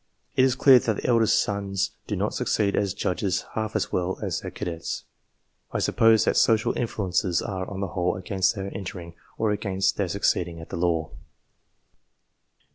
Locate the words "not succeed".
2.15-2.75